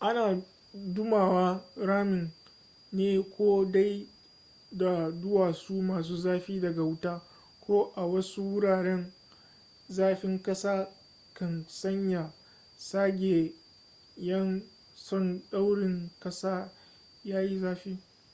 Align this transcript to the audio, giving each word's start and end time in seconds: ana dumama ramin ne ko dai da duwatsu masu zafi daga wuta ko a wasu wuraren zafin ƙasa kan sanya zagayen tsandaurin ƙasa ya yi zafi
ana 0.00 0.42
dumama 0.74 1.62
ramin 1.76 2.30
ne 2.92 3.22
ko 3.22 3.64
dai 3.64 4.08
da 4.72 5.10
duwatsu 5.10 5.82
masu 5.82 6.16
zafi 6.16 6.60
daga 6.60 6.82
wuta 6.84 7.22
ko 7.66 7.92
a 7.96 8.06
wasu 8.06 8.42
wuraren 8.42 9.12
zafin 9.88 10.42
ƙasa 10.42 10.94
kan 11.34 11.64
sanya 11.68 12.32
zagayen 12.78 14.62
tsandaurin 14.94 16.10
ƙasa 16.20 16.72
ya 17.24 17.40
yi 17.40 17.58
zafi 17.58 17.98